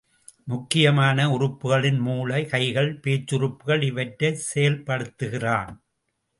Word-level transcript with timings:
முக்கியமான 0.47 1.27
உறுப்புகளின் 1.37 1.99
மூளை, 1.99 2.45
கைகள், 2.45 2.91
பேச்சுறுப்புகள் 2.99 3.81
இவற்றைச் 3.81 4.43
செயல்படுத்துகிறான். 4.45 5.73